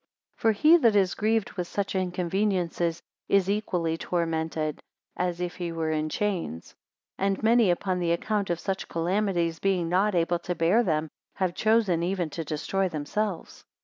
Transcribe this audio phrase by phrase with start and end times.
[0.39, 4.81] 26 For he that is grieved with such inconveniencies is equally tormented,
[5.15, 6.73] as if he were in chains.
[7.19, 11.53] And many upon the account of such calamities, being not able to bear them, have
[11.53, 13.63] chosen even to destroy themselves.